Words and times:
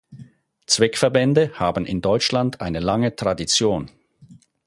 Zweckverbände 0.65 1.51
haben 1.59 1.85
in 1.85 2.01
Deutschland 2.01 2.59
eine 2.59 2.79
lange 2.79 3.15
Tradition. 3.15 3.91